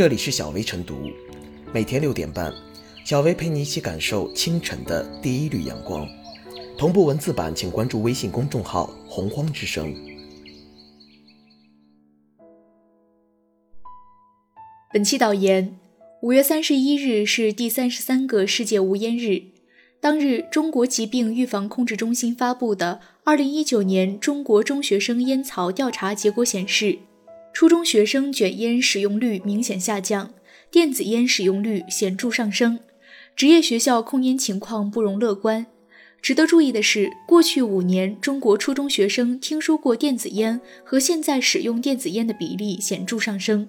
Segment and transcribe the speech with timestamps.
[0.00, 1.10] 这里是小薇晨读，
[1.74, 2.50] 每天六点半，
[3.04, 6.08] 小薇陪你一起感受清晨的第一缕阳光。
[6.78, 9.94] 同步文字版，请关注微信公众号“洪荒之声”。
[14.90, 15.78] 本期导言：
[16.22, 19.42] 五月三十一日是第三十三个世界无烟日。
[20.00, 27.00] 当日，中国疾病预防控制中心发布的二零一九年中国中学生烟草调查结果显示。
[27.52, 30.32] 初中学生卷烟使用率明显下降，
[30.70, 32.78] 电子烟使用率显著上升，
[33.36, 35.66] 职业学校控烟情况不容乐观。
[36.22, 43.68] 值得注意的是，过去五年中国初中学生听说过电子烟和现在使用电子烟的比例显著上升。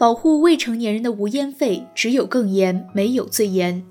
[0.00, 3.84] 保护未成年人的无烟费，只有更严，没有最严。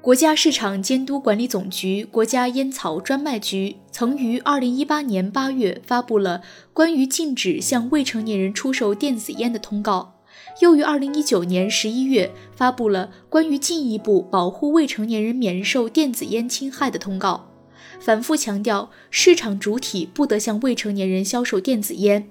[0.00, 10.14] 国家市场监督管理总局、国家烟草专卖局曾于二零一八年八月发布了关于禁止向未成年人出售电子烟的通告，
[10.60, 17.50] 又于二零一九年十一月发布了关于进一步保护未成年人免受电子烟侵害的通告，
[17.98, 22.30] 反复强调市场主体不得向未成年人销售电子烟。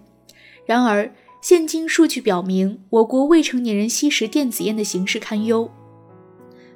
[0.65, 1.13] 然而，
[1.47, 5.69] 现今数据表明，我国未成年人吸食电子烟的形势堪忧。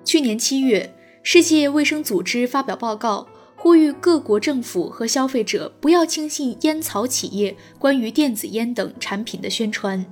[0.05, 10.05] 去年七月，世界卫生组织发表报告，呼吁各国政府和消费者不要轻信烟草企业关于电子烟等产品的宣传。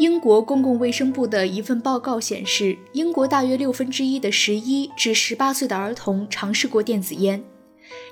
[0.00, 7.40] 英国公共卫生部的一份报告显示，英国大约六分之一的十一至十八岁的儿童尝试过电子烟。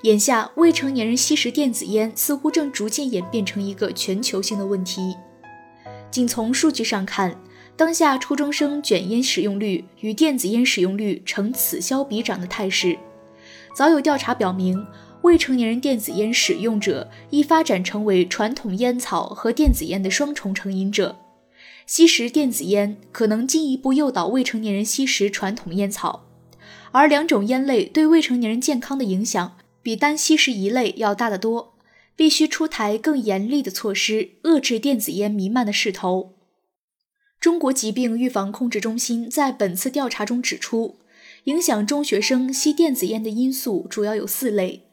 [0.03, 5.17] 眼下，未成年人吸食电子烟似乎正逐渐演变成一个全球性的问题。
[6.11, 7.39] 仅从数据上看，
[7.77, 12.99] 当下初中生卷烟使用率与电子烟使用率呈此消彼长的态势。
[13.75, 14.85] 早有调查表明，
[15.23, 21.17] 未成年人电子烟使用者易发展成为传统烟草和电子烟的双重成瘾者。
[21.87, 26.27] 吸食电子烟可能进一步诱导未成年人吸食传统烟草，
[26.93, 31.75] 而两种烟类对未成年人健康的影响比单吸食一类要大得多。
[32.19, 36.35] 必须出台更严厉的措施，遏制电子烟弥漫的势头。
[37.39, 40.97] 中国疾病预防控制中心在本次调查中指出，
[41.45, 44.89] 影响中学生吸电子烟的因素主要有四类：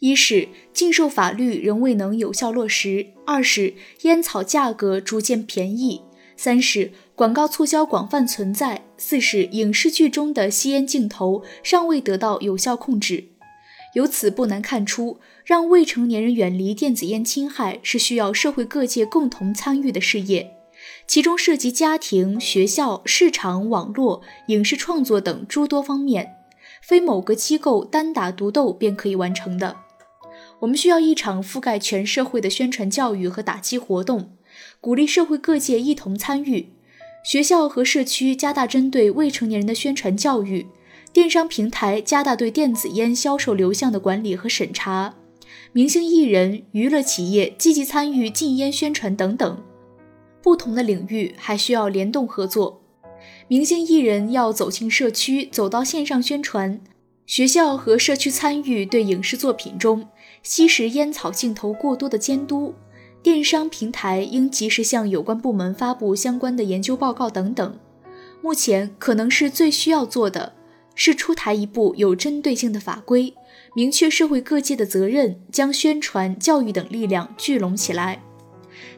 [0.00, 6.02] 一是禁售法律仍未能有效落实；二是烟草价格逐渐便宜；
[6.36, 13.28] 三是广告促销广泛存在；四是影视剧中的吸烟镜头尚未得到有效控制。
[13.94, 20.56] 由此不难看出，让未成年人远离电子烟侵害是需要社会各界共同参与的事业，
[21.06, 26.36] 其中涉及家庭、学校、市场、网络、影视创作等诸多方面，
[26.80, 29.76] 非某个机构单打独斗便可以完成的。
[30.60, 34.32] 我们需要一场覆盖全社会的宣传教育和打击活动，
[34.80, 36.72] 鼓励社会各界一同参与，
[37.24, 40.68] 学校和社区加大针对未成年人的宣传教育。
[41.12, 45.14] 电商平台加大对电子烟销售流向的管理和审查，
[45.72, 49.62] 明星艺人、娱乐企业积极参与禁烟宣传等等。
[50.42, 52.80] 不同的领域还需要联动合作。
[53.46, 56.80] 明星艺人要走进社区，走到线上宣传；
[57.26, 60.08] 学校和社区参与对影视作品中
[60.42, 62.72] 吸食烟草镜头过多的监督；
[63.22, 67.78] 电商平台应及时向有关部门发布相关的研究报告等等。
[68.40, 70.54] 目前可能是最需要做的。
[70.94, 73.34] 是出台一部有针对性的法规，
[73.74, 78.22] 明确社会各界的责任，将宣传、教育等力量聚拢起来。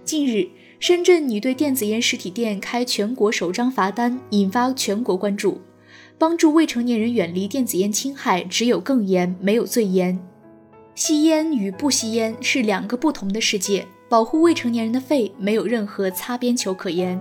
[0.05, 5.61] 近日，深圳拟对电子烟实体店开全国首张罚单，引发全国关注。
[6.17, 10.19] 帮助未成年人远离电子烟侵害，只有更严，没有最严。
[10.95, 17.21] 吸烟与不吸烟是两个不同的世界，保护未成年人的肺，没有任何擦边球可言。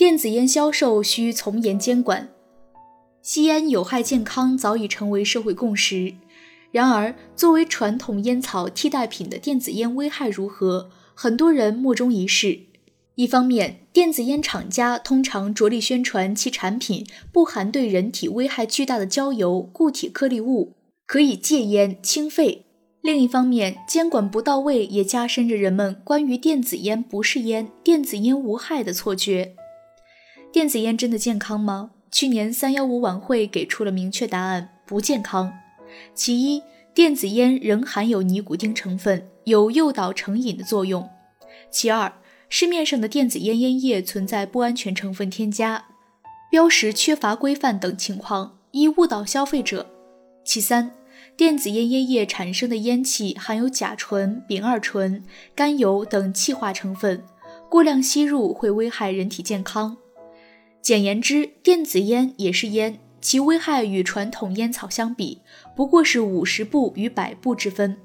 [0.00, 2.30] 电子烟销售需从严监管，
[3.20, 6.14] 吸烟有害健康早已成为社会共识。
[6.70, 12.60] 然而，作为传统烟草替代品的电子烟危害如何，很多人莫衷一是。
[13.16, 20.72] 一方面，电子烟厂家通常着力宣传其产品不含对人体危害巨大的焦油、固体颗粒物，
[21.06, 22.64] 可以戒烟清肺。
[23.02, 29.56] 另一方面，监管不到位，也加深着人们关于电子烟不是烟、电子烟无害的错觉。
[30.52, 31.90] 电子烟真的健康吗？
[32.10, 35.52] 去年三幺五晚会给出了明确答案：不健康。
[36.12, 36.60] 其一，
[36.92, 41.04] 电子烟仍含有尼古丁成分，有诱导成瘾的作用；
[41.70, 42.12] 其二，
[42.48, 45.84] 市面上的电子烟烟叶存在不安全成分添加、
[46.50, 49.86] 标识缺乏规范等情况，易误导消费者；
[50.44, 50.90] 其三。
[51.36, 55.22] 电子烟烟叶产生的烟气含有甲醇、丙二醇、
[55.54, 57.22] 甘油等气化成分，
[57.68, 59.96] 过量吸入会危害人体健康。
[60.82, 65.40] 简言之，电子烟也是烟，其危害与传统烟草相比，
[65.76, 67.96] 不过是五十步与百步之分。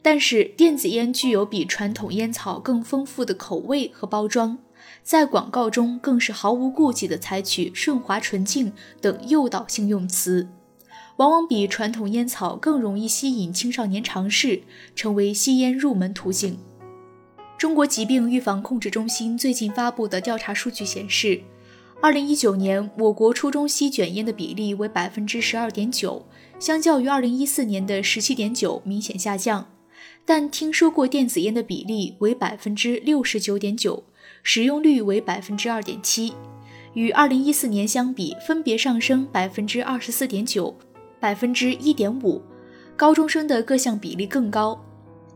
[0.00, 4.56] 但是，电子烟具有比传统烟草更丰富的口味和包装，
[5.02, 10.48] 在广告中更是毫无顾忌地采取顺滑纯净等诱导性用词。
[11.16, 14.62] 往往比传统烟草更容易吸引青少年尝试，
[14.94, 16.56] 成为吸烟入门途径。
[17.58, 21.40] 中国疾病预防控制中心最近发布的调查数据显示，
[22.00, 26.24] 二零一九年我国初中吸卷烟的比例为百分之十二点九，
[26.60, 29.66] 相较于二零一四年的十七点九明显下降。
[30.24, 34.04] 但听说过电子烟的比例为百分之六十九点九，
[34.44, 36.34] 使用率为百分之二点七，
[36.94, 40.76] 与二零一四年相比，分别上升百分之二十四点九。
[41.18, 42.40] 百分之一点五，
[42.96, 44.80] 高中生的各项比例更高。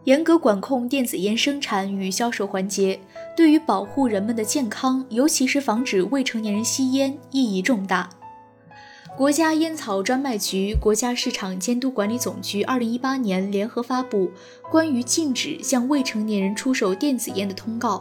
[0.05, 2.99] 严格管控电子烟生产与销售环节，
[3.37, 8.11] 对于保护人们的健康，尤其是防止未成年人吸烟，意义重大。
[9.17, 14.27] 国家烟草专卖局、国家市场监督管理总局二零一八年联合发布
[14.71, 17.99] 《关于禁止向未成年人出售电子烟的通告》，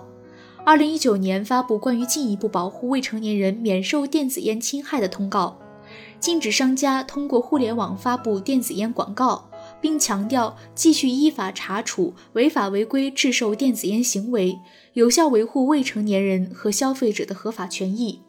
[0.65, 5.59] 二零一九年发布《关于进一步保护未成年人免受电子烟侵害的通告》。
[6.19, 9.50] 禁止商家通过互联网发布电子烟广告，
[9.81, 14.59] 并强调继续依法查处违法违规制售电子烟行为，
[14.93, 18.21] 有效维护未成年人和消费者的合法权益。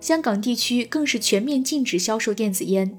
[0.00, 2.98] 香港地区更是全面禁止销售电子烟。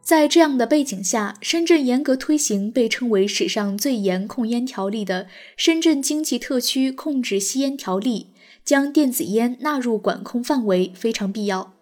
[0.00, 5.24] 在这样的背景下，深圳严格推行被称为史上最严控烟条例的
[5.54, 8.28] 《深圳经济特区控制吸烟条例》，
[8.64, 11.74] 将电子烟纳入管控范围非常必要。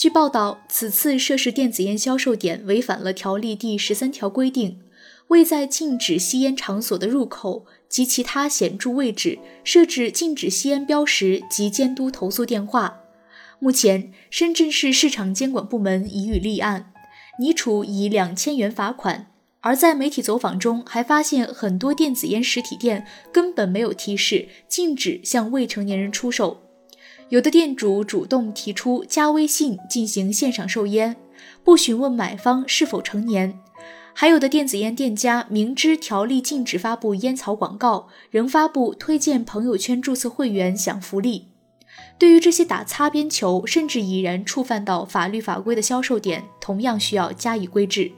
[0.00, 4.80] 据报道，此次涉事电子烟销售点违反了条例第十三条规定，
[5.28, 13.00] 未在禁止吸烟场所的入口及其他显著位置设置禁止吸烟标识及监督投诉电话。
[13.58, 16.94] 目前，深圳市市场监管部门已予立案，
[17.38, 19.26] 拟处以两千元罚款。
[19.60, 26.69] 而在媒体走访中，还发现很多电子烟实体店根本没有提示禁止向未成年人出售。
[27.30, 31.16] 有的店主主动提出加微信进行现场售烟，
[31.62, 33.52] 不询问买方是否成年；
[34.12, 41.46] 还有的电子烟店家明知条例禁止发布烟草广告，仍发布推荐朋友圈注册会员享福利。
[42.18, 48.10] 对于这些打擦边球，甚至已然触犯到法律法规的销售点，同样需要加以规制。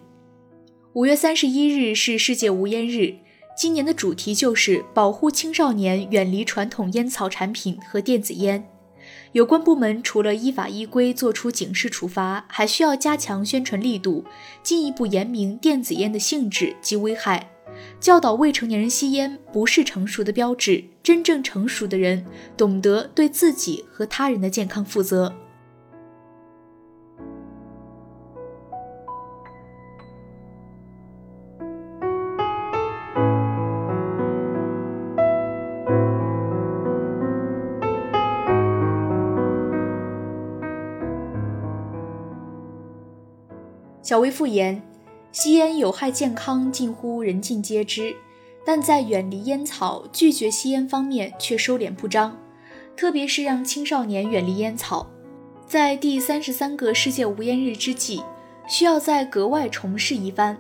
[0.95, 3.17] 五月三十一日是世界无烟日，
[3.55, 8.67] 今年的主题就是保护青少年远离传统烟草产品和电子烟。
[9.33, 14.25] 有关部门除了依法依规作出警示处罚，还需要加强宣传力度，
[14.63, 17.51] 进一步严明电子烟的性质及危害，
[17.99, 20.85] 教导未成年人吸烟不是成熟的标志。
[21.03, 22.25] 真正成熟的人
[22.57, 25.35] 懂得对自己和他人的健康负责。
[44.13, 44.83] 小微复言，
[45.33, 48.15] 吸烟有害健康近乎人尽皆知，
[48.63, 52.37] 但在远离烟草、拒绝吸烟方面却收敛不张，
[52.95, 55.07] 特别是让青少年远离烟草。
[55.67, 58.23] 在第三十三个世界无烟日之际，
[58.69, 60.59] 需要再格外重视一番。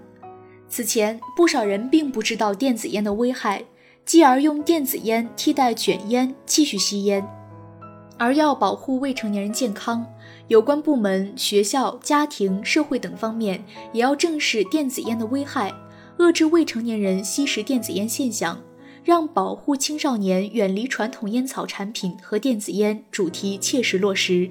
[0.66, 3.62] 此前，不少人并不知道电子烟的危害，
[4.06, 7.22] 继而用电子烟替代卷烟继续吸烟。
[8.16, 10.06] 而要保护未成年人健康，
[10.52, 15.72] 有关部门、学校、家庭、社会等方面也要正视电子烟的危害，
[16.18, 18.62] 遏制未成年人吸食电子烟现象，
[19.02, 24.50] 让保护青少年远离传统烟草产品和电子烟主题切实落实。